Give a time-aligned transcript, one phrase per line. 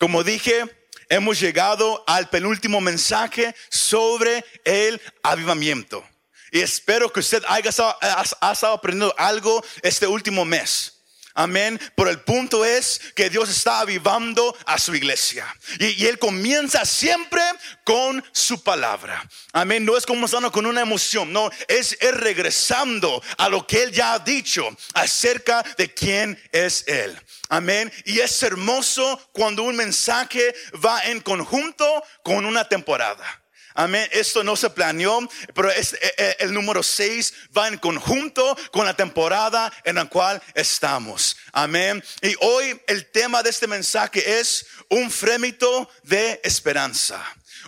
[0.00, 0.64] Como dije,
[1.10, 6.02] hemos llegado al penúltimo mensaje sobre el avivamiento.
[6.50, 10.99] Y espero que usted haya estado, aprendiendo algo este último mes.
[11.34, 11.80] Amén.
[11.94, 15.46] Pero el punto es que Dios está avivando a su iglesia.
[15.78, 17.42] Y, Él comienza siempre
[17.84, 19.28] con su palabra.
[19.52, 19.84] Amén.
[19.84, 21.32] No es comenzando con una emoción.
[21.32, 26.84] No, es Él regresando a lo que Él ya ha dicho acerca de quién es
[26.86, 27.18] Él.
[27.48, 27.92] Amén.
[28.04, 30.54] Y es hermoso cuando un mensaje
[30.84, 33.39] va en conjunto con una temporada.
[33.74, 34.08] Amén.
[34.12, 35.20] Esto no se planeó,
[35.54, 35.82] pero eh,
[36.16, 41.36] eh, el número 6 va en conjunto con la temporada en la cual estamos.
[41.52, 42.02] Amén.
[42.22, 47.24] Y hoy el tema de este mensaje es un frémito de esperanza.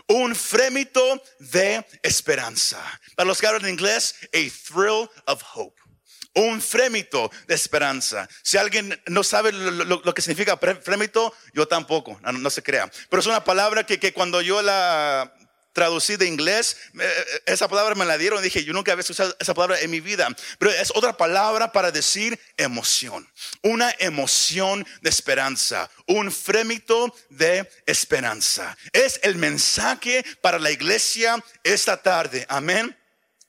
[0.07, 2.79] Un frémito de esperanza.
[3.15, 4.38] Para los que hablan inglés, a
[4.69, 5.82] thrill of hope
[6.34, 8.29] un frémito de esperanza.
[8.43, 12.91] Si alguien no sabe lo, que significa frémito, yo tampoco, no, se crea.
[13.10, 15.34] Pero es una palabra que, cuando yo la
[15.73, 16.76] traducí de inglés,
[17.46, 20.28] esa palabra me la dieron dije, yo nunca había usado esa palabra en mi vida,
[20.59, 23.28] pero es otra palabra para decir emoción,
[23.62, 28.76] una emoción de esperanza, un frémito de esperanza.
[28.93, 32.96] Es el mensaje para la iglesia esta tarde, amén.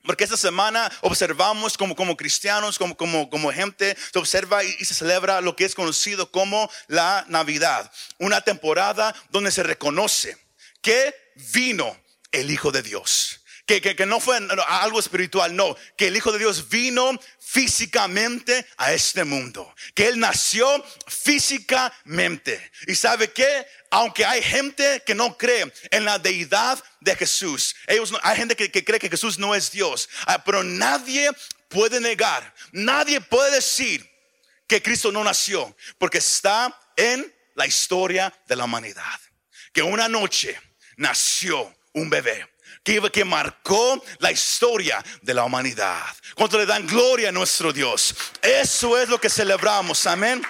[0.05, 4.83] Porque esta semana observamos como, como cristianos, como, como, como gente, se observa y, y,
[4.83, 7.89] se celebra lo que es conocido como la Navidad.
[8.17, 10.37] Una temporada donde se reconoce
[10.81, 11.15] que
[11.53, 11.97] vino
[12.33, 13.39] el Hijo de Dios.
[13.65, 18.91] Que, que, no fue algo espiritual, no, que el Hijo de Dios vino físicamente a
[18.91, 22.71] este mundo, que Él nació físicamente.
[22.87, 28.13] Y sabe que, aunque hay gente que no cree en la deidad de Jesús, ellos
[28.21, 31.31] hay gente que, que cree que Jesús no es Dios, ah, pero nadie
[31.69, 34.05] puede negar, nadie puede decir
[34.67, 39.19] que Cristo no nació, porque está en la historia de la humanidad.
[39.71, 40.59] Que una noche
[40.97, 42.47] nació un bebé.
[42.83, 46.03] Que, que marcó la historia de la humanidad.
[46.35, 48.13] Cuando le dan gloria a nuestro Dios.
[48.41, 50.05] Eso es lo que celebramos.
[50.05, 50.43] Amén.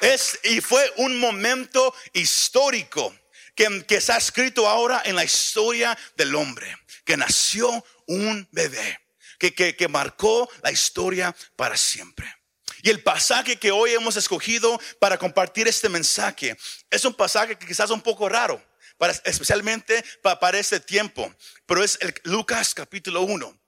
[0.00, 3.14] Es, y fue un momento histórico
[3.54, 6.76] que, que está escrito ahora en la historia del hombre.
[7.04, 9.00] Que nació un bebé.
[9.38, 12.34] Que, que, que marcó la historia para siempre.
[12.82, 16.56] Y el pasaje que hoy hemos escogido para compartir este mensaje
[16.90, 18.60] es un pasaje que quizás es un poco raro
[19.24, 21.32] especialmente para, este tiempo,
[21.66, 23.60] pero es el Lucas capítulo 1.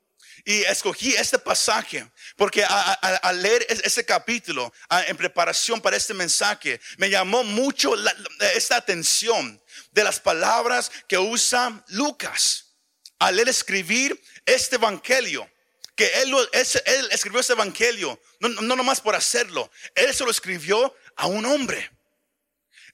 [0.44, 4.72] Y escogí este pasaje porque al leer este capítulo
[5.06, 7.92] en preparación para este mensaje, me llamó mucho
[8.54, 12.66] esta atención de las palabras que usa Lucas
[13.18, 15.48] al escribir este evangelio.
[15.94, 20.94] Que él, él escribió este evangelio, no, no nomás por hacerlo, él se lo escribió
[21.16, 21.90] a un hombre.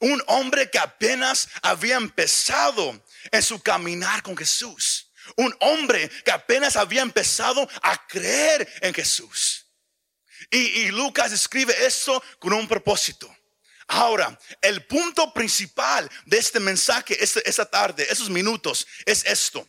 [0.00, 5.10] Un hombre que apenas había empezado en su caminar con Jesús.
[5.36, 9.66] Un hombre que apenas había empezado a creer en Jesús.
[10.50, 13.34] Y, Lucas escribe eso con un propósito.
[13.86, 19.66] Ahora, el punto principal de este mensaje este, esta tarde, esos minutos, es esto.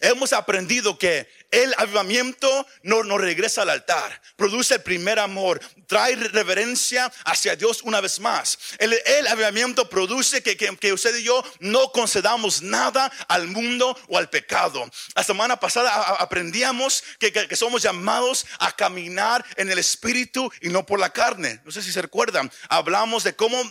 [0.00, 6.16] Hemos aprendido que el avivamiento no, no regresa al altar, produce el primer amor, trae
[6.16, 8.58] reverencia hacia Dios una vez más.
[8.78, 14.90] El, avivamiento produce que, usted y yo no concedamos nada al mundo o al pecado.
[15.14, 20.98] La semana pasada aprendíamos que, somos llamados a caminar en el espíritu y no por
[20.98, 21.60] la carne.
[21.64, 22.50] No sé si se recuerdan.
[22.68, 23.62] Hablamos de cómo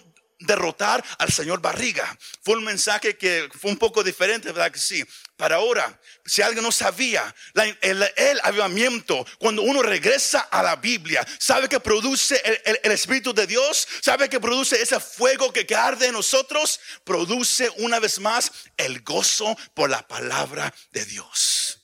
[0.42, 2.18] derrotar al señor Barriga.
[2.44, 5.04] Fue un mensaje que fue un poco diferente, ¿verdad que sí?
[5.38, 7.34] Para ahora, si alguien no sabía,
[7.82, 13.88] el, avivamiento, cuando uno regresa a la Biblia, sabe que produce el, Espíritu de Dios,
[14.02, 19.58] sabe que produce ese fuego que, arde en nosotros, produce una vez más el gozo
[19.74, 21.80] por la palabra de Dios.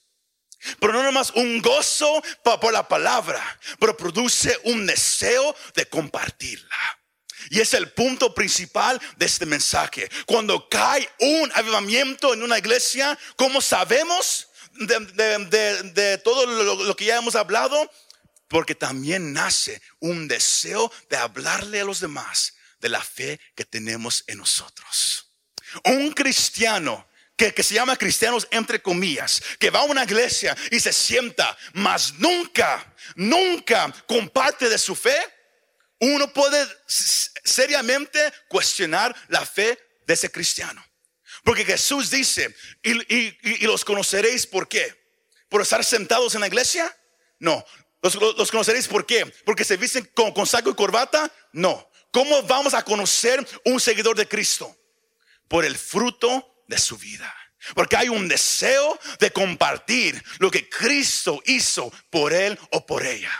[0.79, 3.41] Pero no nomás un gozo por la palabra,
[3.79, 6.96] pero produce un deseo de compartirla.
[7.49, 10.09] Y es el punto principal de este mensaje.
[10.25, 17.35] Cuando cae un avivamiento en una iglesia, ¿cómo sabemos de, todo lo, que ya hemos
[17.35, 17.89] hablado?
[18.47, 24.23] Porque también nace un deseo de hablarle a los demás de la fe que tenemos
[24.27, 25.31] en nosotros.
[25.83, 30.79] Un cristiano que, que, se llama cristianos entre comillas, que va a una iglesia y
[30.79, 35.17] se sienta, mas nunca, nunca comparte de su fe,
[35.99, 40.83] uno puede seriamente cuestionar la fe de ese cristiano.
[41.43, 45.07] Porque Jesús dice, y, los conoceréis por qué.
[45.49, 46.95] ¿Por estar sentados en la iglesia?
[47.39, 47.63] No.
[48.01, 49.25] ¿Los, conoceréis por qué?
[49.45, 51.31] ¿Porque se visten con, saco y corbata?
[51.53, 51.89] No.
[52.11, 54.75] ¿Cómo vamos a conocer un seguidor de Cristo?
[55.47, 57.33] Por el fruto de su vida.
[57.73, 63.31] Porque hay un deseo de compartir lo que Cristo hizo por él o por ella.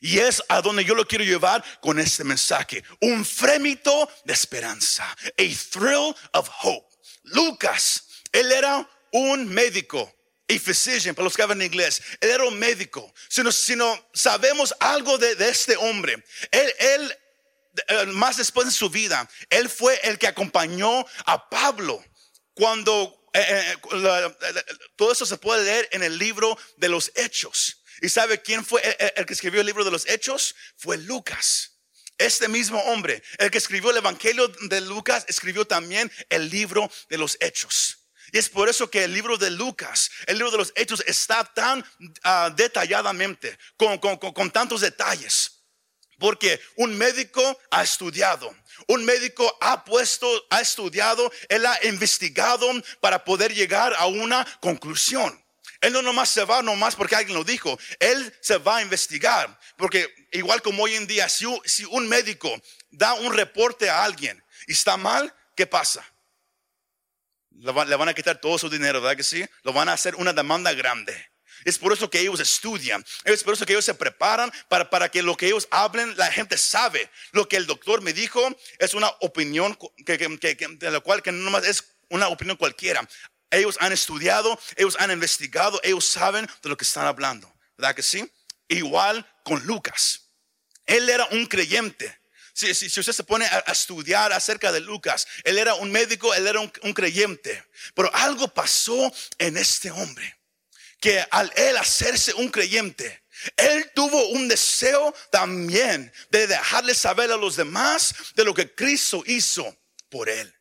[0.00, 2.82] Y es a donde yo lo quiero llevar con este mensaje.
[3.00, 5.04] Un frémito de esperanza.
[5.04, 6.86] A thrill of hope.
[7.24, 10.12] Lucas, él era un médico.
[10.48, 12.00] A physician, para los que hablan inglés.
[12.20, 13.12] Él era un médico.
[13.28, 17.18] Si no, si no sabemos algo de, de, este hombre, él, él,
[17.88, 22.04] eh, más después de su vida, él fue el que acompañó a Pablo
[22.54, 24.64] cuando eh, eh,
[24.96, 27.82] todo eso se puede leer en el libro de los Hechos.
[28.00, 28.82] ¿Y sabe quién fue
[29.16, 30.54] el, que escribió el libro de los Hechos?
[30.76, 31.72] Fue Lucas.
[32.18, 37.18] Este mismo hombre, el que escribió el Evangelio de Lucas, escribió también el libro de
[37.18, 38.08] los Hechos.
[38.32, 41.44] Y es por eso que el libro de Lucas, el libro de los Hechos, está
[41.44, 45.52] tan uh, detalladamente, con, con, con tantos detalles.
[46.18, 48.54] Porque un médico ha estudiado,
[48.88, 52.70] un médico ha puesto, ha estudiado, él ha investigado
[53.00, 55.45] para poder llegar a una conclusión.
[55.86, 59.56] Él no nomás se va nomás porque alguien lo dijo, él se va a investigar.
[59.76, 61.46] Porque igual como hoy en día, si,
[61.84, 62.52] un médico
[62.90, 66.04] da un reporte a alguien y está mal, ¿qué pasa?
[67.50, 69.46] Le, van a quitar todo su dinero, ¿verdad que sí?
[69.62, 71.14] Lo van a hacer una demanda grande.
[71.64, 73.04] Es por eso que ellos estudian.
[73.22, 76.32] Es por eso que ellos se preparan para, para que lo que ellos hablen, la
[76.32, 77.08] gente sabe.
[77.30, 78.40] Lo que el doctor me dijo
[78.80, 83.08] es una opinión que, de la cual que no más es una opinión cualquiera.
[83.50, 87.52] Ellos han estudiado, ellos han investigado, ellos saben de lo que están hablando.
[87.76, 88.30] ¿Verdad que sí?
[88.68, 90.30] Igual con Lucas.
[90.84, 92.20] Él era un creyente.
[92.52, 96.46] Si, si, usted se pone a, estudiar acerca de Lucas, él era un médico, él
[96.46, 97.64] era un creyente.
[97.94, 100.36] Pero algo pasó en este hombre
[101.00, 103.22] que al él hacerse un creyente,
[103.56, 109.22] él tuvo un deseo también de dejarle saber a los demás de lo que Cristo
[109.26, 109.76] hizo
[110.08, 110.55] por él.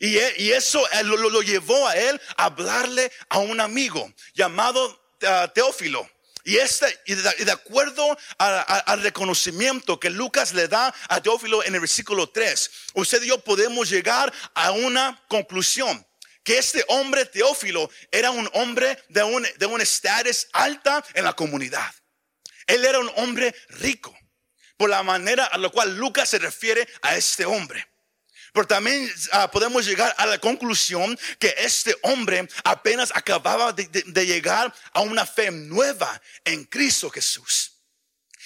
[0.00, 4.86] Y, e, eso lo, llevó a él a hablarle a un amigo llamado
[5.22, 6.08] uh, Teófilo.
[6.44, 11.80] Y, este, y de, acuerdo al reconocimiento que Lucas le da a Teófilo en el
[11.80, 16.06] versículo 3, usted y yo podemos llegar a una conclusión
[16.44, 21.92] que este hombre Teófilo era un hombre de un de estatus alta en la comunidad.
[22.68, 24.16] Él era un hombre rico,
[24.76, 27.88] por la manera a la cual Lucas se refiere a este hombre.
[28.56, 34.72] Pero también uh, podemos llegar a la conclusión que este hombre apenas acababa de, llegar
[34.94, 37.72] a una fe nueva en Cristo Jesús.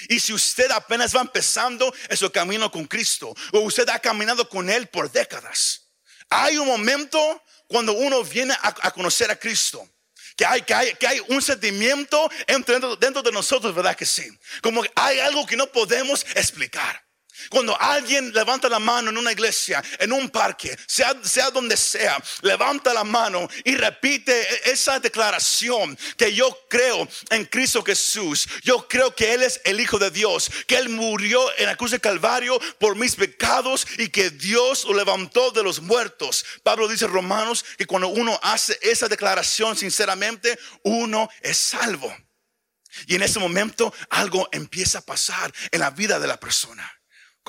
[0.08, 4.48] Y si usted apenas va empezando en su camino con Cristo, o usted ha caminado
[4.48, 5.82] con Él por décadas,
[6.28, 9.88] hay un momento cuando uno viene a, conocer a Cristo.
[10.36, 14.28] Que hay, que, hay, que hay un sentimiento dentro, dentro de nosotros, ¿verdad que sí?
[14.60, 17.00] Como hay algo que no podemos explicar.
[17.48, 21.14] Cuando alguien levanta la mano en una iglesia, en un parque, sea,
[21.50, 28.48] donde sea, levanta la mano y repite esa declaración que yo creo en Cristo Jesús.
[28.62, 31.92] Yo creo que Él es el Hijo de Dios, que Él murió en la cruz
[31.92, 36.44] de Calvario por mis pecados y que Dios lo levantó de los muertos.
[36.62, 42.14] Pablo dice en Romanos que cuando uno hace esa declaración sinceramente, uno es salvo.
[43.06, 46.99] Y en ese momento algo empieza a pasar en la vida de la persona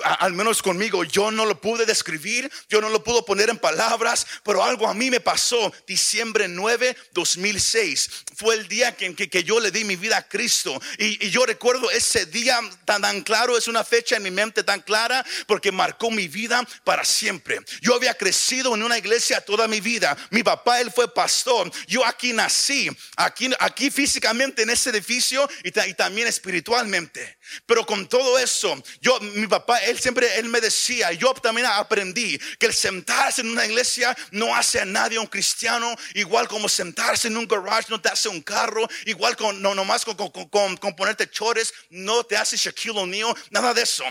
[0.03, 4.25] al menos conmigo, yo no lo pude describir, yo no lo puedo poner en palabras,
[4.43, 5.71] pero algo a mí me pasó.
[5.85, 10.81] Diciembre 9, 2006 fue el día que, que, yo le di mi vida a Cristo.
[10.97, 14.63] Y, y, yo recuerdo ese día tan, tan claro, es una fecha en mi mente
[14.63, 17.59] tan clara, porque marcó mi vida para siempre.
[17.81, 20.17] Yo había crecido en una iglesia toda mi vida.
[20.29, 21.71] Mi papá, él fue pastor.
[21.87, 27.37] Yo aquí nací, aquí, aquí físicamente en ese edificio y, y también espiritualmente.
[27.65, 32.37] Pero con todo eso, yo, mi papá, él siempre, él me decía, yo también aprendí
[32.59, 37.27] que el sentarse en una iglesia no hace a nadie un cristiano, igual como sentarse
[37.27, 40.77] en un garage no te hace un carro, igual con, no nomás con, con, con,
[40.77, 44.03] con ponerte chores no te hace Shaquille O'Neal, nada de eso.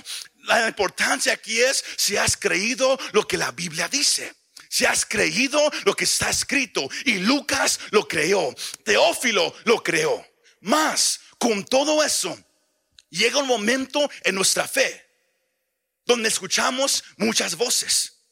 [0.45, 4.35] La importancia aquí es si has creído lo que la Biblia dice.
[4.69, 8.55] Si has creído lo que está escrito y Lucas lo creó,
[8.85, 10.25] Teófilo lo creó.
[10.61, 12.39] Más, con todo eso,
[13.11, 15.07] llega un momento en nuestra fe
[16.05, 18.25] donde escuchamos muchas voces.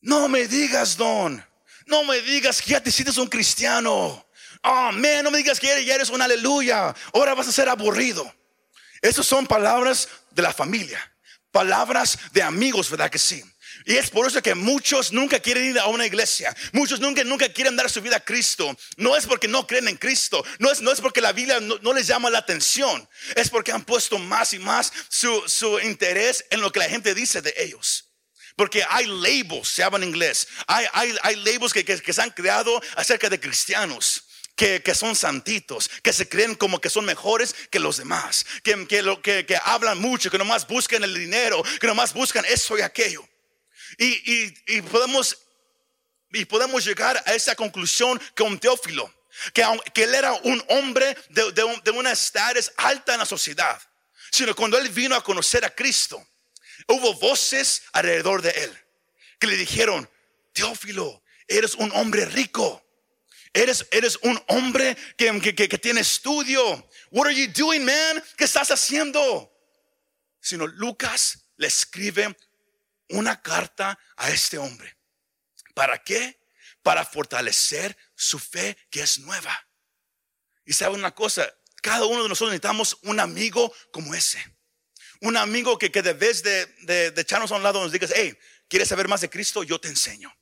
[0.00, 1.44] No me digas, don.
[1.86, 4.26] No me digas que ya te sientes un cristiano.
[4.62, 5.24] Amén.
[5.24, 6.94] no me digas que ya eres un aleluya.
[7.12, 8.34] Ahora vas a ser aburrido.
[9.02, 11.00] Esas son palabras de la familia.
[11.50, 13.42] Palabras de amigos, ¿verdad que sí?
[13.84, 16.54] Y es por eso que muchos nunca quieren ir a una iglesia.
[16.72, 18.76] Muchos nunca, nunca quieren dar su vida a Cristo.
[18.96, 20.44] No es porque no creen en Cristo.
[20.58, 23.08] No es, no es porque la Biblia no, les llama la atención.
[23.34, 27.14] Es porque han puesto más y más su, su interés en lo que la gente
[27.14, 28.06] dice de ellos.
[28.56, 30.46] Porque hay labels, se habla en inglés.
[30.66, 34.24] Hay, hay, hay labels que, que, que se han creado acerca de cristianos
[34.56, 39.18] que, son santitos, que se creen como que son mejores que los demás, que, que,
[39.22, 43.26] que, que hablan mucho, que nomás buscan el dinero, que nomás buscan eso y aquello.
[43.98, 45.36] Y, y, y, podemos,
[46.32, 49.12] y podemos llegar a esa conclusión un Teófilo,
[49.52, 53.80] que, que él era un hombre de, de, de una estatus alta en la sociedad,
[54.30, 56.24] sino cuando él vino a conocer a Cristo,
[56.88, 58.78] hubo voces alrededor de él
[59.38, 60.08] que le dijeron,
[60.52, 62.84] Teófilo, eres un hombre rico
[63.52, 66.88] Eres, eres un hombre que, que, que, tiene estudio.
[67.10, 68.22] What are you doing, man?
[68.36, 69.50] ¿Qué estás haciendo?
[70.40, 72.36] Sino Lucas le escribe
[73.10, 74.96] una carta a este hombre.
[75.74, 76.40] ¿Para qué?
[76.82, 79.68] Para fortalecer su fe que es nueva.
[80.64, 81.52] Y sabe una cosa,
[81.82, 84.44] cada uno de nosotros necesitamos un amigo como ese.
[85.20, 88.12] Un amigo que, que de vez de, de, de echarnos a un lado nos digas,
[88.14, 88.36] hey,
[88.68, 89.62] ¿quieres saber más de Cristo?
[89.62, 90.34] Yo te enseño.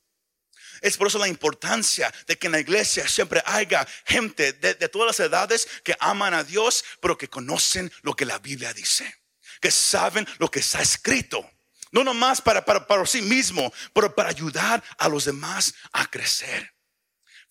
[0.81, 5.07] Es por eso la importancia de que en la iglesia siempre haya gente de, todas
[5.07, 9.13] las edades que aman a Dios, pero que conocen lo que la Biblia dice,
[9.59, 11.49] que saben lo que está escrito.
[11.91, 16.73] No nomás para, para, para sí mismo, pero para ayudar a los demás a crecer.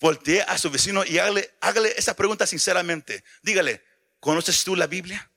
[0.00, 3.25] Voltee a su vecino y hágale, hágale esa pregunta sinceramente.
[3.42, 3.85] Dígale,
[4.21, 5.30] ¿conoces tú la Biblia?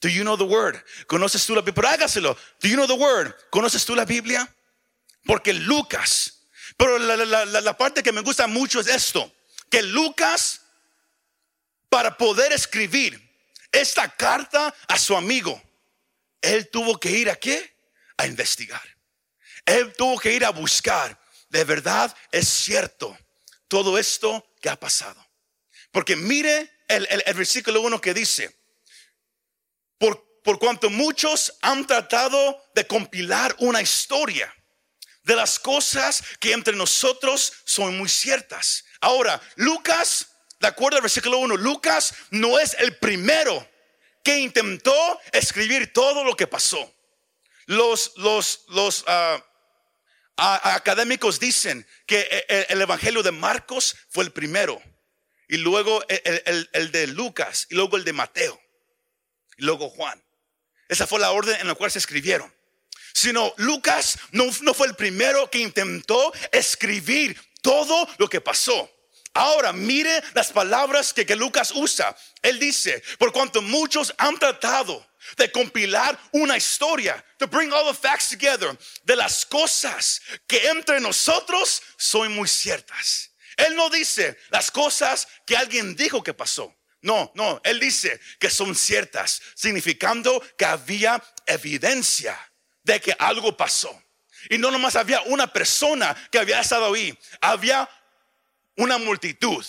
[0.00, 0.76] Do you know the word?
[1.06, 1.74] ¿Conoces tú la Biblia?
[1.74, 2.36] Pero hágaselo.
[2.60, 3.34] Do you know the word?
[3.50, 4.48] ¿Conoces tú la Biblia?
[5.24, 6.38] Porque Lucas
[6.78, 9.34] pero la, parte que me gusta mucho es esto,
[9.68, 10.62] que Lucas,
[11.88, 13.20] para poder escribir
[13.72, 15.60] esta carta a su amigo,
[16.40, 17.76] él tuvo que ir a qué?
[18.18, 18.82] A investigar.
[19.64, 21.18] Él tuvo que ir a buscar.
[21.48, 23.16] De verdad es cierto
[23.68, 25.24] todo esto que ha pasado.
[25.90, 28.54] Porque mire el, versículo 1 que dice,
[29.98, 34.54] por, por cuanto muchos han tratado de compilar una historia
[35.22, 38.84] de las cosas que entre nosotros son muy ciertas.
[39.00, 43.68] Ahora, Lucas, de acuerdo al versículo 1, Lucas no es el primero
[44.24, 46.94] que intentó escribir todo lo que pasó.
[47.68, 49.44] Los, los, los ah,
[50.36, 54.82] académicos dicen que e, e, el, Evangelio de Marcos fue el primero,
[55.48, 58.58] y luego el, el de Lucas, y luego el de Mateo,
[59.58, 60.24] y luego Juan.
[60.88, 62.52] Esa fue la orden en la cual se escribieron
[63.18, 68.90] sino Lucas no, no fue el primero que intentó escribir todo lo que pasó.
[69.34, 72.16] Ahora mire las palabras que, que, Lucas usa.
[72.42, 75.04] Él dice, por cuanto muchos han tratado
[75.36, 81.00] de compilar una historia, to bring all the facts together, de las cosas que entre
[81.00, 83.30] nosotros son muy ciertas.
[83.56, 86.74] Él no dice las cosas que alguien dijo que pasó.
[87.00, 92.38] No, no, él dice que son ciertas, significando que había evidencia
[92.82, 94.02] de que algo pasó.
[94.50, 97.88] Y no nomás había una persona que había estado ahí, había
[98.76, 99.64] una multitud.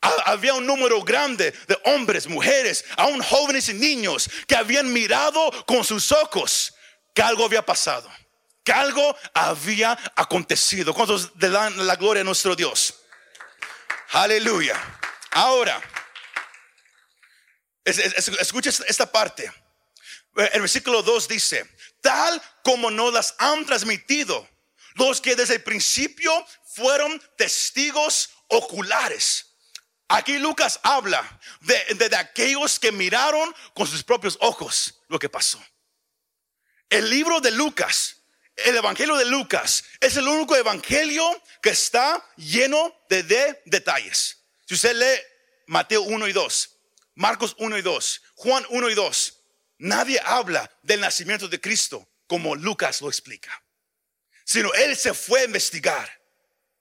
[0.00, 5.84] Había un número grande de hombres, mujeres, aún jóvenes y niños que habían mirado con
[5.84, 6.74] sus ojos
[7.14, 8.10] que algo había pasado,
[8.64, 10.94] que algo había acontecido.
[10.94, 12.94] ¿Cuántos le dan la gloria a nuestro Dios?
[14.12, 14.74] Aleluya.
[15.32, 15.80] Ahora,
[17.84, 19.52] escucha esta parte.
[20.52, 21.68] El versículo 2 dice,
[22.00, 24.48] tal como nos las han transmitido
[24.94, 26.32] los que desde el principio
[26.74, 29.49] fueron testigos oculares.
[30.12, 35.64] Aquí Lucas habla de, de, aquellos que miraron con sus propios ojos lo que pasó.
[36.88, 38.16] El libro de Lucas,
[38.56, 41.24] el Evangelio de Lucas, es el único Evangelio
[41.62, 44.44] que está lleno de, de detalles.
[44.66, 45.20] Si usted lee
[45.68, 46.76] Mateo 1 y 2,
[47.14, 49.42] Marcos 1 y 2, Juan 1 y 2,
[49.78, 53.62] nadie habla del nacimiento de Cristo como Lucas lo explica,
[54.44, 56.19] sino él se fue a investigar.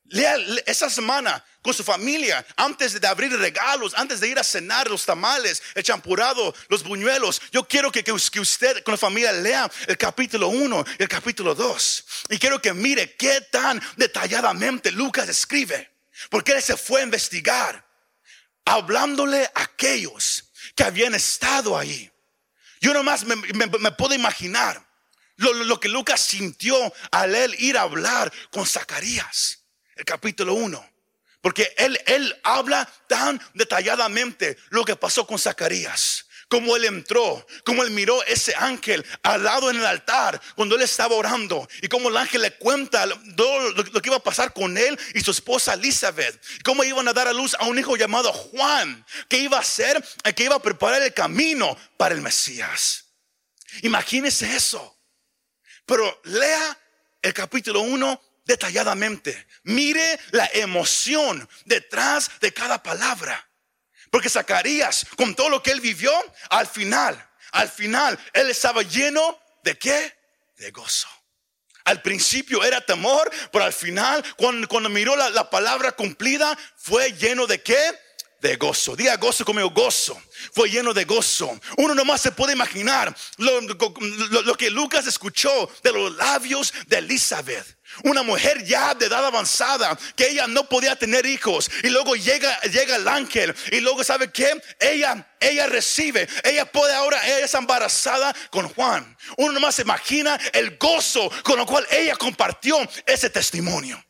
[0.09, 0.35] Lea
[0.65, 5.05] esa semana con su familia, antes de abrir regalos, antes de ir a cenar los
[5.05, 7.41] tamales, el champurado, los buñuelos.
[7.51, 11.53] Yo quiero que, que usted con la familia lea el capítulo 1 y el capítulo
[11.53, 12.05] 2.
[12.29, 15.89] Y quiero que mire qué tan detalladamente Lucas escribe.
[16.29, 17.85] Porque él se fue a investigar,
[18.65, 22.11] hablándole a aquellos que habían estado ahí.
[22.81, 24.85] Yo nomás me, me, puedo imaginar
[25.35, 26.75] lo, lo, que Lucas sintió
[27.11, 29.58] al él ir a hablar con Zacarías,
[30.05, 30.89] capítulo 1.
[31.41, 37.83] Porque él, él habla tan detalladamente lo que pasó con Zacarías Como él entró, como
[37.83, 41.67] él miró ese ángel al lado en el altar cuando él estaba orando.
[41.81, 45.21] Y como el ángel le cuenta todo lo que iba a pasar con él y
[45.21, 46.41] su esposa Elizabeth.
[46.63, 50.03] Cómo iban a dar a luz a un hijo llamado Juan, que iba a ser,
[50.35, 53.05] que iba a preparar el camino para el Mesías.
[53.83, 54.97] Imagínese eso.
[55.85, 56.77] Pero lea
[57.21, 59.47] el capítulo 1 detalladamente.
[59.63, 63.47] Mire la emoción detrás de cada palabra.
[64.09, 66.11] Porque Zacarías, con todo lo que él vivió,
[66.49, 70.17] al final, al final, él estaba lleno de qué?
[70.57, 71.07] De gozo.
[71.85, 77.45] Al principio era temor, pero al final, cuando, miró la, la palabra cumplida, fue lleno
[77.45, 77.77] de qué?
[78.41, 78.95] de gozo.
[78.95, 80.21] Diga gozo como gozo.
[80.53, 81.59] Fue lleno de gozo.
[81.77, 87.78] Uno nomás se puede imaginar lo, que Lucas escuchó de los labios de Elizabeth.
[88.03, 91.69] Una mujer ya de edad avanzada, que ella no podía tener hijos.
[91.83, 93.55] Y luego llega, llega el ángel.
[93.71, 94.61] Y luego, ¿sabe qué?
[94.79, 96.27] Ella, ella recibe.
[96.43, 99.17] Ella puede ahora, ella es embarazada con Juan.
[99.37, 104.03] Uno nomás se imagina el gozo con lo cual ella compartió ese testimonio.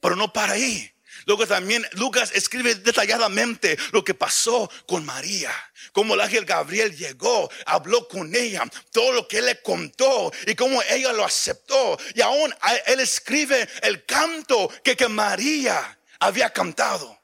[0.00, 0.92] Pero no para ahí.
[1.26, 5.52] Luego también Lucas escribe detalladamente lo que pasó con María,
[5.92, 10.54] cómo el ángel Gabriel llegó, habló con ella, todo lo que él le contó y
[10.54, 11.98] cómo ella lo aceptó.
[12.14, 12.54] Y aún
[12.86, 17.18] él escribe el canto que, que María había cantado.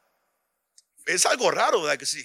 [1.06, 2.25] Es algo raro, ¿verdad que sí?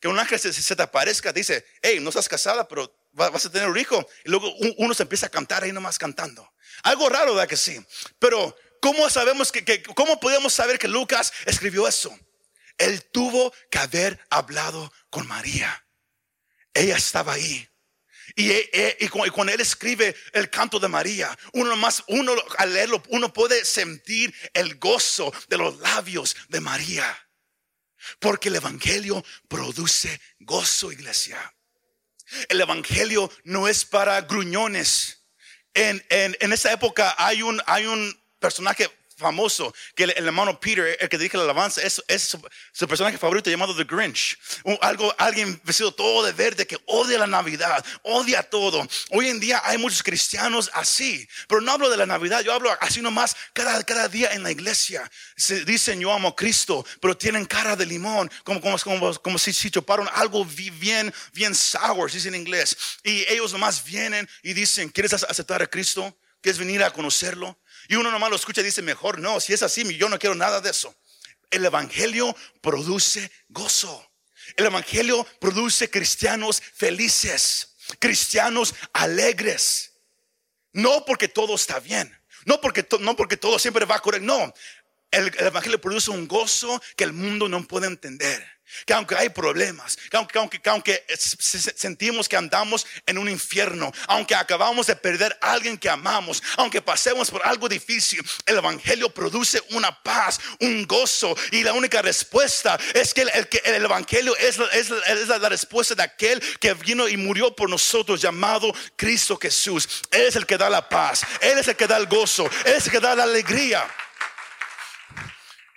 [0.00, 3.68] Que un ángel se, te aparezca, dice, hey, no estás casada, pero vas a tener
[3.68, 4.06] un hijo.
[4.24, 6.52] Y luego uno se empieza a cantar ahí nomás cantando.
[6.82, 7.80] Algo raro, ¿verdad que sí?
[8.18, 12.14] Pero ¿Cómo sabemos que, cómo podemos saber que Lucas escribió eso?
[12.76, 15.83] Él tuvo que haber hablado con María.
[16.74, 17.68] Ella estaba ahí.
[18.36, 22.74] Y, e, e, y, cuando él escribe el canto de María, uno más, uno al
[22.74, 27.28] leerlo, uno puede sentir el gozo de los labios de María.
[28.18, 31.54] Porque el Evangelio produce gozo, iglesia.
[32.48, 35.24] El Evangelio no es para gruñones.
[35.72, 38.90] En, en, en esa época hay un, hay un personaje
[39.24, 42.02] famoso que el, hermano Peter, el que dirige la alabanza, es,
[42.72, 44.38] su, personaje favorito llamado The Grinch.
[44.82, 48.86] algo, alguien vestido todo de verde que odia la Navidad, odia todo.
[49.10, 52.70] Hoy en día hay muchos cristianos así, pero no hablo de la Navidad, yo hablo
[52.80, 55.10] así nomás cada, cada día en la iglesia.
[55.36, 59.38] Se dicen yo amo a Cristo, pero tienen cara de limón, como, como, como, como
[59.38, 62.76] si, si chuparon algo bien, bien sour, si en inglés.
[63.02, 66.14] Y ellos nomás vienen y dicen, ¿quieres aceptar a Cristo?
[66.42, 67.58] ¿Quieres venir a conocerlo?
[67.88, 70.34] Y uno nomás lo escucha y dice, mejor no, si es así, yo no quiero
[70.34, 70.94] nada de eso.
[71.50, 74.10] El Evangelio produce gozo.
[74.56, 79.92] El Evangelio produce cristianos felices, cristianos alegres.
[80.72, 84.52] No porque todo está bien, no porque, no porque todo siempre va a correr, no.
[85.14, 88.54] El Evangelio produce un gozo que el mundo no puede entender
[88.86, 94.34] que aunque hay problemas, que aunque, aunque, aunque sentimos que andamos en un infierno, aunque
[94.34, 99.62] acabamos de perder a alguien que amamos, aunque pasemos por algo difícil, el Evangelio produce
[99.70, 101.36] una paz, un gozo.
[101.52, 103.30] Y la única respuesta es que el,
[103.64, 108.20] el, Evangelio es, es, es, la respuesta de aquel que vino y murió por nosotros,
[108.20, 110.02] llamado Cristo Jesús.
[110.10, 112.74] Él es el que da la paz, Él es el que da el gozo, Él
[112.74, 113.86] es el que da la alegría.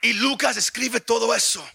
[0.01, 1.67] Y Lucas escribe todo eso.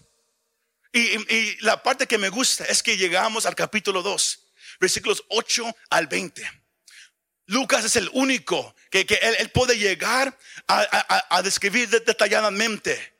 [0.91, 4.39] Y, la parte que me gusta es que llegamos al capítulo 2,
[4.79, 6.63] versículos 8 al 20.
[7.47, 9.01] Lucas es el único que,
[9.39, 13.13] él, puede llegar a, describir detalladamente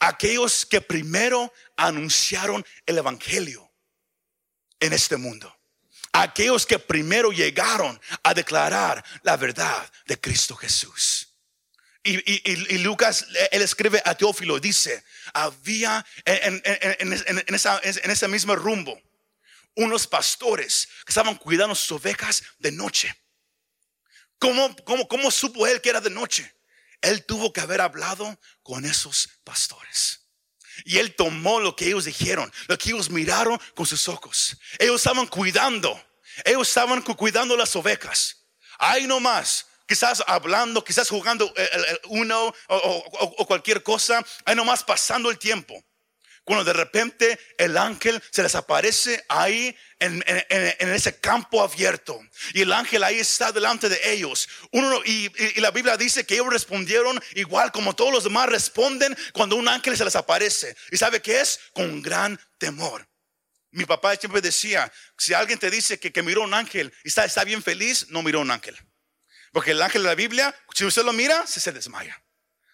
[0.00, 3.70] aquellos que primero anunciaron el Evangelio
[4.80, 5.54] en este mundo.
[6.12, 11.27] Aquellos que primero llegaron a declarar la verdad de Cristo Jesús.
[12.10, 16.62] Y, Lucas, él escribe a Teófilo, dice, había en,
[17.12, 18.98] ese mismo rumbo
[19.74, 23.14] unos pastores que estaban cuidando sus ovejas de noche.
[24.38, 26.52] ¿Cómo, cómo, cómo supo él que era de noche?
[27.00, 30.26] Él tuvo que haber hablado con esos pastores.
[30.84, 34.56] Y él tomó lo que ellos dijeron, lo que ellos miraron con sus ojos.
[34.78, 36.00] Ellos estaban cuidando,
[36.44, 38.46] ellos estaban cuidando las ovejas.
[38.78, 41.52] Ahí nomás, quizás hablando, quizás jugando
[42.08, 45.82] uno o, cualquier cosa, ahí nomás pasando el tiempo.
[46.44, 50.24] Cuando de repente el ángel se les aparece ahí en,
[50.78, 52.18] ese campo abierto.
[52.54, 54.48] Y el ángel ahí está delante de ellos.
[54.72, 59.56] Uno, y, la Biblia dice que ellos respondieron igual como todos los demás responden cuando
[59.56, 60.74] un ángel se les aparece.
[60.90, 61.60] ¿Y sabe qué es?
[61.74, 63.06] Con gran temor.
[63.70, 67.26] Mi papá siempre decía, si alguien te dice que, que miró un ángel y está,
[67.26, 68.78] está bien feliz, no miró un ángel.
[69.52, 72.22] Porque el ángel de la Biblia, si usted lo mira, se, desmaya.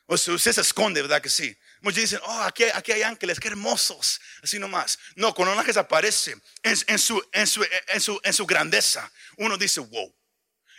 [0.06, 1.56] O sea, usted se esconde, ¿verdad que sí?
[1.80, 4.20] Muchos dicen, oh, aquí, aquí hay ángeles, qué hermosos.
[4.42, 4.98] Así nomás.
[5.16, 9.56] No, cuando un ángel aparece en, su, en, su, en, su, en su grandeza, uno
[9.56, 10.14] dice, wow.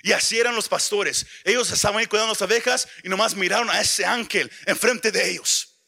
[0.04, 1.26] Y así eran los pastores.
[1.44, 5.80] Ellos estaban ahí cuidando las abejas y nomás miraron a ese ángel enfrente de ellos.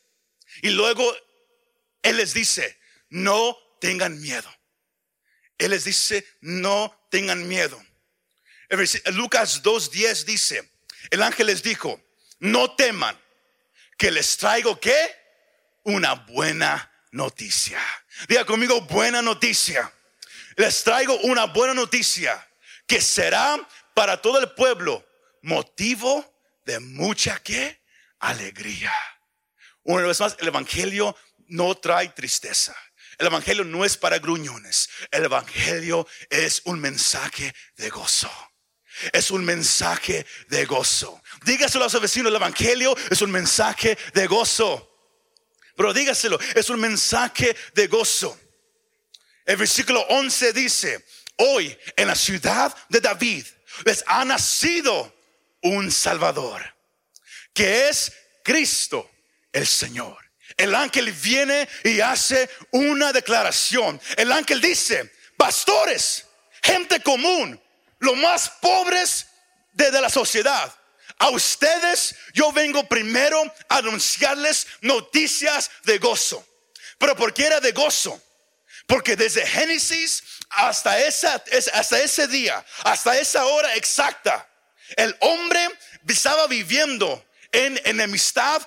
[0.63, 1.15] Y luego
[2.01, 4.51] Él les dice, no tengan miedo.
[5.57, 7.83] Él les dice, no tengan miedo.
[9.13, 10.71] Lucas 2.10 dice,
[11.09, 12.01] el ángel les dijo,
[12.39, 13.17] no teman,
[13.97, 15.15] que les traigo qué?
[15.83, 17.79] Una buena noticia.
[18.27, 19.91] Diga conmigo, buena noticia.
[20.55, 22.45] Les traigo una buena noticia
[22.85, 23.57] que será
[23.93, 25.05] para todo el pueblo
[25.41, 27.81] motivo de mucha qué?
[28.19, 28.93] Alegría.
[29.83, 31.15] Una vez más, el Evangelio
[31.47, 32.75] no trae tristeza.
[33.17, 34.89] El Evangelio no es para gruñones.
[35.11, 38.31] El Evangelio es un mensaje de gozo.
[39.11, 41.21] Es un mensaje de gozo.
[41.45, 44.93] Dígaselo a su vecino, el Evangelio es un mensaje de gozo.
[45.75, 48.39] Pero dígaselo, es un mensaje de gozo.
[49.45, 51.05] El versículo 11 dice,
[51.37, 53.45] hoy en la ciudad de David
[53.85, 55.15] les ha nacido
[55.61, 56.75] un Salvador,
[57.53, 58.11] que es
[58.43, 59.09] Cristo
[59.53, 60.17] el Señor.
[60.55, 64.01] El ángel viene y hace una declaración.
[64.15, 66.25] El ángel dice, pastores,
[66.63, 67.61] gente común,
[67.99, 69.27] los más pobres
[69.73, 70.73] de, la sociedad.
[71.19, 76.45] A ustedes yo vengo primero a anunciarles noticias de gozo.
[76.97, 78.21] Pero ¿por qué era de gozo?
[78.87, 80.95] Porque desde Génesis hasta,
[81.73, 84.47] hasta ese día, hasta esa hora exacta,
[84.95, 85.67] el hombre
[86.07, 88.65] estaba viviendo en enemistad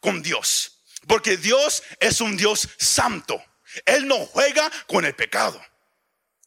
[0.00, 0.82] con Dios.
[1.06, 3.42] Porque Dios es un Dios santo.
[3.84, 5.60] Él no juega con el pecado.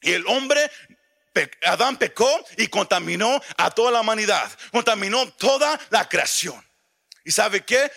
[0.01, 0.69] Y el hombre,
[1.63, 4.51] Adán pecó y contaminó a toda la humanidad.
[4.71, 6.63] Contaminó toda la creación.
[7.23, 7.91] ¿Y sabe qué?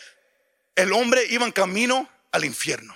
[0.74, 2.94] El hombre iba en camino al infierno.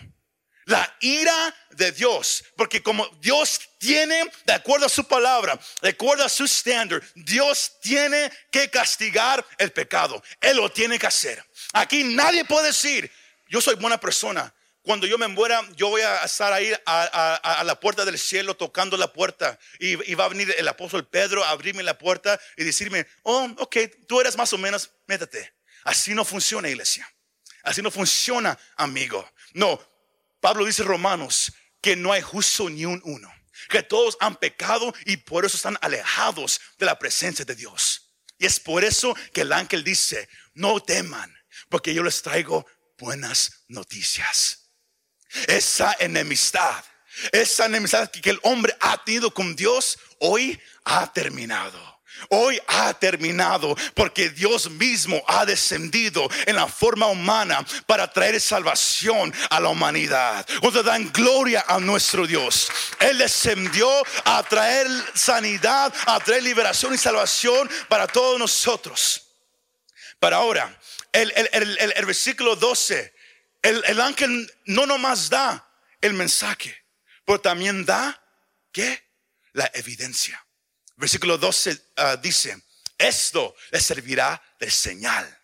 [0.67, 6.25] La ira de Dios, porque como Dios tiene, de acuerdo a su palabra, de acuerdo
[6.25, 10.23] a su estándar, Dios tiene que castigar el pecado.
[10.41, 11.45] Él lo tiene que hacer.
[11.73, 13.11] Aquí nadie puede decir,
[13.49, 14.55] yo soy buena persona.
[14.83, 18.97] Cuando yo me muera, yo voy a estar ahí a, la puerta del cielo tocando
[18.97, 19.59] la puerta.
[19.79, 23.77] Y, va a venir el apóstol Pedro a abrirme la puerta y decirme, oh, ok,
[24.09, 25.53] tú eres más o menos, métete.
[25.85, 27.13] Así no funciona, iglesia.
[27.63, 29.29] Así no funciona, amigo.
[29.53, 29.81] No,
[30.41, 33.33] Pablo dice Romanos que no hay justo ni un uno.
[33.69, 38.15] Que todos han pecado y por eso están alejados de la presencia de Dios.
[38.39, 41.31] Y es por eso que el ángel dice, no teman,
[41.69, 42.67] porque yo les traigo
[42.97, 44.60] buenas noticias.
[45.47, 46.85] Esa enemistad,
[47.33, 52.01] esa enemistad que el hombre ha tenido con Dios, hoy ha terminado.
[52.29, 59.33] Hoy ha terminado porque Dios mismo ha descendido en la forma humana para traer salvación
[59.49, 60.47] a la humanidad.
[60.61, 62.71] Cuando dan gloria a nuestro Dios.
[62.99, 63.91] Él descendió
[64.25, 69.23] a traer sanidad, a traer liberación y salvación para todos nosotros.
[70.19, 70.79] Para ahora,
[71.13, 73.15] el, versículo 12,
[73.63, 75.69] el, ángel no nomás da
[76.01, 76.85] el mensaje,
[77.25, 78.23] pero también da,
[78.73, 79.05] ¿qué?
[79.53, 80.45] La evidencia.
[80.97, 82.63] Versículo 12 ah, dice,
[82.99, 85.39] esto les servirá de señal.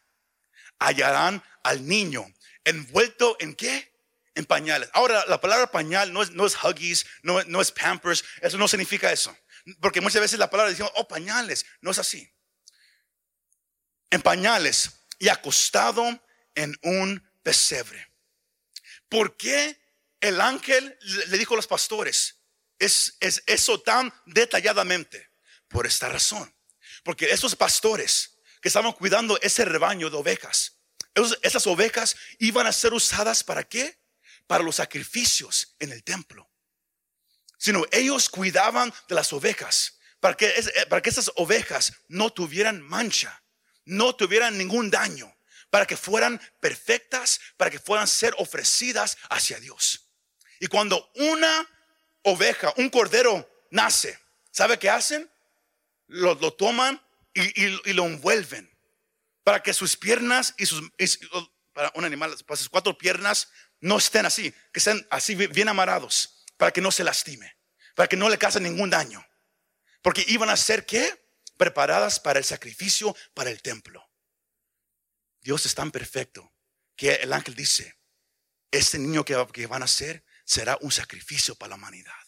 [0.79, 2.27] Hallarán al niño
[2.65, 3.95] envuelto en qué?
[4.35, 4.91] En pañales.
[4.93, 8.69] Ahora, la palabra pañal no es, no es huggies, no, no es pampers, eso no
[8.69, 9.35] significa eso.
[9.81, 12.31] Porque muchas veces la palabra dice, oh, pañales, no es así.
[14.11, 16.23] En pañales y acostado
[16.55, 18.13] en un pesebre.
[19.09, 19.81] ¿Por qué
[20.21, 22.41] el ángel le dijo a los pastores
[22.77, 25.31] es, es eso tan detalladamente?
[25.69, 26.53] Por esta razón.
[27.05, 30.81] Porque esos pastores que estaban cuidando ese rebaño de ovejas,
[31.41, 33.97] esas ovejas iban a ser usadas para qué?
[34.49, 36.51] Para los sacrificios en el templo.
[37.59, 40.53] Sino ellos cuidaban de las ovejas para que,
[40.89, 43.41] para que esas ovejas no tuvieran mancha
[43.87, 45.35] no tuvieran ningún daño,
[45.77, 50.09] para que fueran perfectas, para que fueran ser ofrecidas hacia Dios.
[50.59, 51.69] Y cuando una
[52.23, 54.19] oveja, un cordero nace,
[54.51, 55.31] ¿sabe qué hacen?
[56.07, 56.99] Lo, toman
[57.35, 58.75] y, lo envuelven
[59.45, 60.83] para que sus piernas y sus,
[61.75, 66.43] para un animal, para sus cuatro piernas no estén así, que estén así bien amarrados,
[66.57, 67.55] para que no se lastime,
[67.95, 69.23] para que no le cause ningún daño.
[70.01, 71.23] Porque iban a ser qué?
[71.59, 74.06] preparadas para el sacrificio, para el templo.
[75.47, 76.53] Dios es tan perfecto
[76.97, 77.97] que el ángel dice,
[78.73, 82.19] este niño que, van a ser será un sacrificio para la humanidad.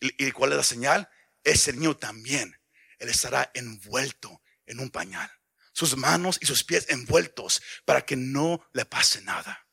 [0.00, 1.08] ¿Y, cuál es la señal?
[1.44, 2.60] Ese niño también,
[2.98, 5.30] él estará envuelto en un pañal.
[5.72, 9.68] sus manos y sus pies envueltos para que no le pase nada.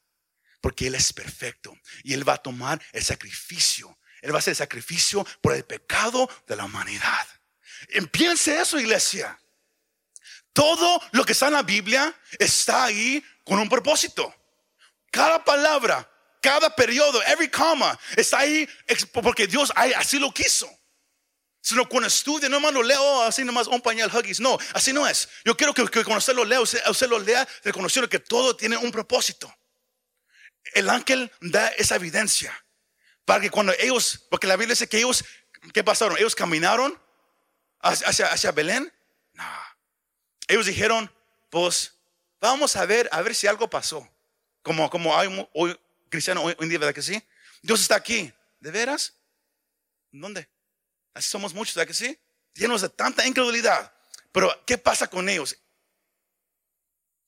[0.61, 3.97] Porque Él es perfecto y Él va a tomar el sacrificio.
[4.21, 7.27] Él va a hacer el sacrificio por el pecado de la humanidad.
[8.11, 9.39] Piense eso, iglesia.
[10.55, 14.33] Todo lo que está en la Biblia está ahí con un propósito.
[15.11, 16.09] Cada palabra,
[16.41, 18.65] cada periodo, every comma está ahí
[19.11, 20.69] porque Dios así lo quiso.
[21.59, 24.39] Sino cuando estudia, no más lo leo así nomás un pañal huggies.
[24.39, 25.27] No, así no es.
[25.43, 28.93] Yo quiero que, cuando usted lo lea, usted, lo lea reconociendo que todo tiene un
[28.93, 29.53] propósito.
[30.73, 32.65] El ángel da esa evidencia
[33.25, 35.25] para que cuando ellos, porque la Biblia dice que ellos,
[35.73, 36.17] ¿qué pasaron?
[36.17, 36.97] Ellos caminaron
[37.81, 38.94] hacia, hacia Belén.
[40.47, 41.12] Ellos dijeron,
[41.49, 41.93] pues
[42.39, 44.08] vamos a ver, a ver si algo pasó.
[44.62, 45.79] Como, como hay hoy,
[46.10, 47.21] cristiano hoy, en día, ¿verdad que sí?
[47.62, 48.31] Dios está aquí.
[48.60, 49.13] ¿De veras?
[50.12, 50.47] ¿Dónde?
[51.13, 52.17] Así somos muchos, ¿verdad que sí?
[52.53, 53.93] Llenos de tanta incredulidad.
[54.31, 55.58] Pero, ¿qué pasa con ellos?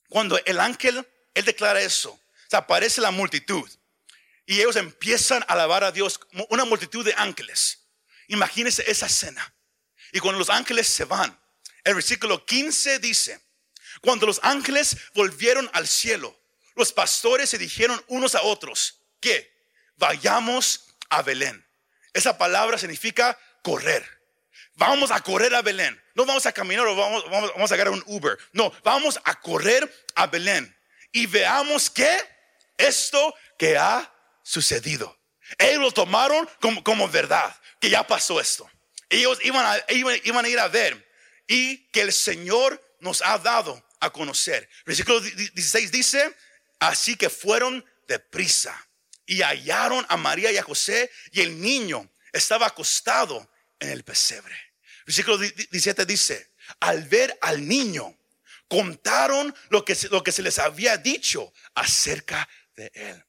[0.10, 3.70] Cuando el ángel, él declara eso, se aparece la multitud
[4.46, 7.86] y ellos empiezan a alabar a Dios, una multitud de ángeles.
[8.28, 9.54] Imagínense esa escena.
[10.14, 11.38] Y cuando los ángeles se van,
[11.88, 13.40] el versículo 15 dice,
[14.02, 16.38] cuando los ángeles volvieron al cielo,
[16.76, 19.50] los pastores se dijeron unos a otros que
[19.96, 21.66] vayamos a Belén.
[22.12, 24.06] Esa palabra significa correr.
[24.74, 25.98] Vamos a correr a Belén.
[26.14, 28.38] No vamos a caminar o vamos, a agarrar un Uber.
[28.52, 30.78] No, vamos a correr a Belén.
[31.14, 32.12] Y veamos que
[32.78, 35.18] esto que ha sucedido.
[35.58, 36.50] Ellos lo tomaron
[36.84, 38.70] como, verdad, que ya pasó esto.
[39.10, 39.66] Ellos iban
[40.46, 41.07] a ir a ver
[41.48, 44.70] y que el Señor nos ha dado a conocer.
[44.86, 46.36] Versículo 16 dice,
[46.80, 48.88] así que fueron deprisa
[49.26, 54.56] y hallaron a María y a José y el niño estaba acostado en el pesebre.
[55.06, 58.18] Versículo 17 dice, al ver al niño,
[58.68, 63.27] contaron lo que, lo que se les había dicho acerca de él.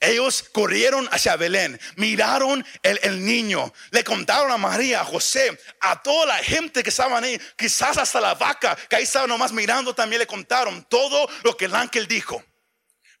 [0.00, 6.26] Ellos corrieron hacia Belén, miraron el, niño, le contaron a María, a José, a toda
[6.26, 10.20] la gente que estaban ahí, quizás hasta la vaca que ahí estaba nomás mirando, también
[10.20, 12.42] le contaron todo lo que el ángel dijo.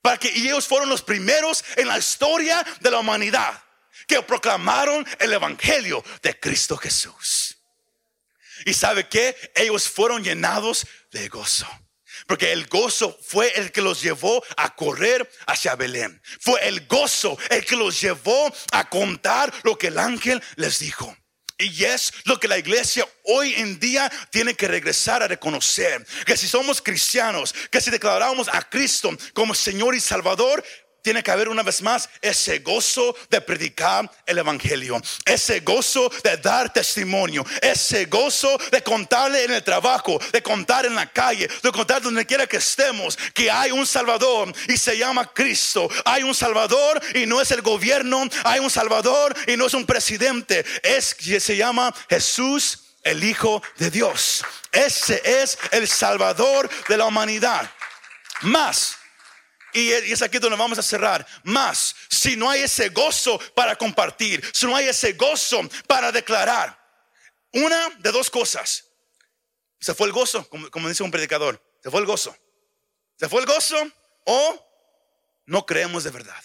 [0.02, 3.62] Para que ellos fueron los primeros en la historia de la humanidad
[4.06, 7.58] que proclamaron el evangelio de Cristo Jesús.
[8.64, 11.66] Y sabe que ellos fueron llenados de gozo.
[12.26, 16.20] Porque el gozo fue el que los llevó a correr hacia Belén.
[16.40, 21.16] Fue el gozo el que los llevó a contar lo que el ángel les dijo.
[21.58, 26.06] Y es lo que la iglesia hoy en día tiene que regresar a reconocer.
[26.26, 30.62] Que si somos cristianos, que si declaramos a Cristo como Señor y Salvador,
[31.06, 36.36] tiene que haber una vez más ese gozo de predicar el Evangelio, ese gozo de
[36.38, 41.70] dar testimonio, ese gozo de contarle en el trabajo, de contar en la calle, de
[41.70, 45.88] contar donde quiera que estemos, que hay un Salvador y se llama Cristo.
[46.04, 49.86] Hay un Salvador y no es el gobierno, hay un Salvador y no es un
[49.86, 54.44] presidente, es que se llama Jesús, el Hijo de Dios.
[54.72, 57.70] Ese es el Salvador de la humanidad.
[58.40, 58.95] Más
[59.76, 61.26] y es aquí donde vamos a cerrar.
[61.44, 66.78] Más, si no hay ese gozo para compartir, si no hay ese gozo para declarar,
[67.52, 68.84] una de dos cosas.
[69.80, 71.62] Se fue el gozo, como, dice un predicador.
[71.82, 72.36] Se fue el gozo.
[73.18, 73.76] Se fue el gozo
[74.24, 74.66] o
[75.46, 76.42] no creemos de verdad.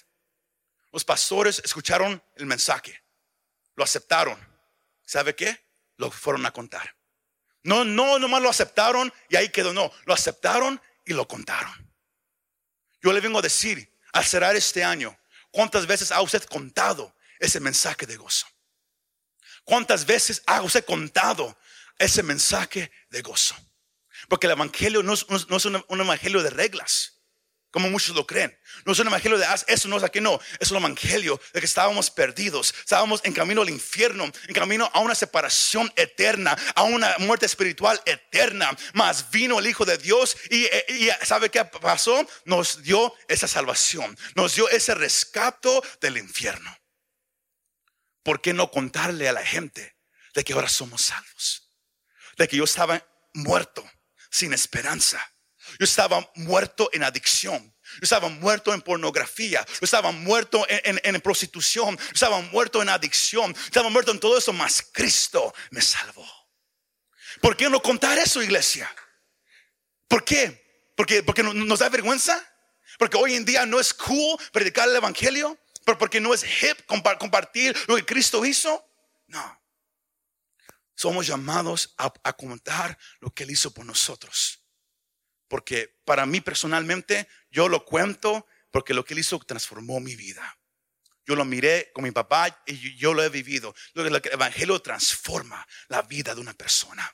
[0.92, 3.02] Los pastores escucharon el mensaje,
[3.76, 4.38] lo aceptaron.
[5.06, 5.66] ¿Sabe qué?
[5.98, 6.96] Lo fueron a contar.
[7.64, 9.74] No, no, nomás lo aceptaron y ahí quedó.
[9.74, 11.91] No, lo aceptaron y lo contaron.
[13.02, 15.18] Yo le vengo a decir, al cerrar este año,
[15.52, 18.48] ¿cuántas veces ha usted contado ese mensaje de gozo?
[19.64, 21.58] ¿Cuántas veces ha usted contado
[21.98, 23.56] ese mensaje de gozo?
[24.28, 27.21] Porque el Evangelio no es, un Evangelio de reglas
[27.72, 28.56] como muchos lo creen.
[28.86, 30.40] No es un evangelio de eso, no es aquí, no.
[30.60, 35.00] Es un evangelio de que estábamos perdidos, estábamos en camino al infierno, en camino a
[35.00, 38.78] una separación eterna, a una muerte espiritual eterna.
[38.94, 42.28] Mas vino el Hijo de Dios y, y ¿sabe qué pasó?
[42.46, 46.78] Nos dio esa salvación, nos dio ese rescato del infierno.
[48.22, 49.96] ¿Por qué no contarle a la gente
[50.36, 51.72] de que ahora somos salvos?
[52.38, 53.04] De que yo estaba
[53.34, 53.90] muerto,
[54.30, 55.31] sin esperanza
[55.82, 57.74] yo estaba muerto en adicción.
[57.94, 59.66] Yo estaba muerto en pornografía.
[59.66, 61.98] Yo estaba muerto en, prostitución.
[61.98, 63.52] Yo estaba muerto en adicción.
[63.52, 66.24] Yo estaba muerto en todo eso, mas Cristo me salvó.
[67.42, 68.94] ¿Por qué no contar eso, iglesia?
[70.08, 70.94] ¿Por qué?
[70.96, 72.40] Porque, porque nos da vergüenza.
[73.00, 75.58] Porque hoy en día no es cool predicar el evangelio.
[75.84, 78.88] Pero porque no es hip compartir lo que Cristo hizo.
[79.26, 79.60] No.
[80.94, 84.61] Somos llamados a, a contar lo que Él hizo por nosotros.
[85.52, 90.58] Porque para mí personalmente yo lo cuento porque lo que él hizo transformó mi vida.
[91.26, 93.76] Yo lo miré con mi papá y yo lo he vivido.
[93.94, 97.14] Lo que el Evangelio transforma la vida de una persona.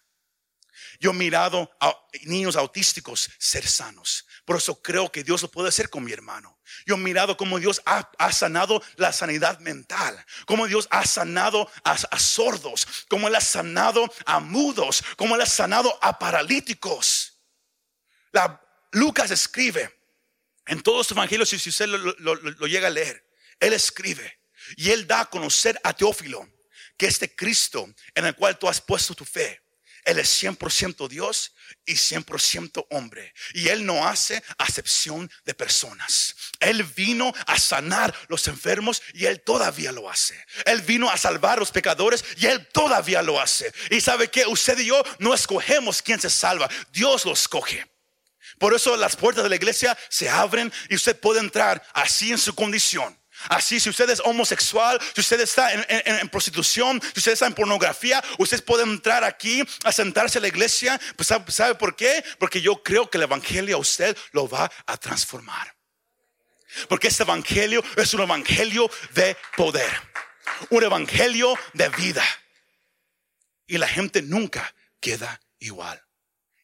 [1.00, 4.28] Yo he mirado a niños autísticos ser sanos.
[4.45, 6.60] Por eso creo que Dios lo puede hacer con mi hermano.
[6.86, 12.19] Yo he mirado cómo Dios ha, sanado la sanidad mental, cómo Dios ha sanado a,
[12.19, 17.37] sordos, cómo Él ha sanado a mudos, cómo Él ha sanado a paralíticos.
[18.92, 19.94] Lucas escribe
[20.66, 23.26] en todos los evangelios, si usted lo llega a leer,
[23.60, 24.40] Él escribe
[24.76, 26.48] y Él da a conocer a Teófilo
[26.98, 29.62] que este Cristo en el cual tú has puesto tu fe
[30.08, 31.54] él es 100% Dios
[31.86, 33.34] y 100% hombre.
[33.54, 36.34] Y Él no hace acepción de personas.
[36.62, 40.42] Él vino a sanar los enfermos y Él todavía lo hace.
[40.66, 43.74] Él vino a salvar a los pecadores y Él todavía lo hace.
[43.92, 46.70] Y sabe que usted y yo no escogemos quién se salva.
[46.94, 47.86] Dios lo escoge.
[48.60, 52.38] Por eso las puertas de la iglesia se abren y usted puede entrar así en
[52.38, 53.17] su condición.
[53.50, 58.24] Así, si usted es homosexual, si usted está en, prostitución, si usted está en pornografía,
[58.39, 61.00] usted puede entrar aquí a sentarse a la iglesia.
[61.15, 62.24] Pues, ¿sabe, por qué?
[62.39, 65.76] Porque yo creo que el evangelio a usted lo va a transformar.
[66.89, 69.91] Porque este evangelio es un evangelio de poder,
[70.70, 72.24] un evangelio de vida.
[73.67, 76.04] Y la gente nunca queda igual.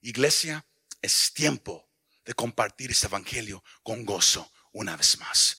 [0.02, 0.66] Iglesia,
[1.04, 1.88] es tiempo
[2.26, 5.52] de compartir este evangelio con gozo una vez más.